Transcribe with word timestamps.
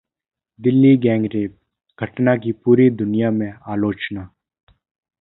Delhi 0.59 0.95
gang rape: 0.97 1.57
घटना 1.99 2.35
की 2.37 2.51
पूरी 2.65 2.89
दुनिया 2.89 3.31
में 3.31 3.51
आलोचना 3.67 4.29